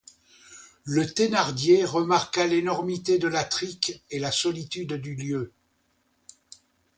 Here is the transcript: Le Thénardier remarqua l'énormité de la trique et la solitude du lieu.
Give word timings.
Le 0.83 1.05
Thénardier 1.05 1.85
remarqua 1.85 2.47
l'énormité 2.47 3.19
de 3.19 3.27
la 3.27 3.43
trique 3.43 4.03
et 4.09 4.17
la 4.17 4.31
solitude 4.31 4.93
du 4.95 5.13
lieu. 5.13 5.53